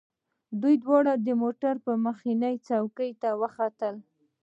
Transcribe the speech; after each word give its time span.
دوی 0.61 0.75
دواړه 0.83 1.13
د 1.25 1.27
موټر 1.41 1.75
مخکینۍ 2.07 2.55
څوکۍ 2.67 3.11
ته 3.21 3.29
وختل 3.41 3.95